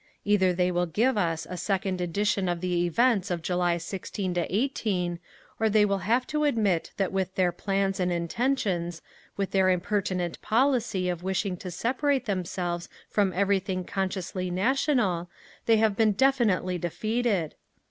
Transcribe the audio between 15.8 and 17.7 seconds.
been definitely defeated….